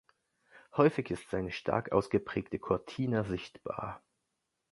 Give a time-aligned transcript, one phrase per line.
[0.75, 4.01] Häufig ist eine stark ausgeprägte Cortina sichtbar.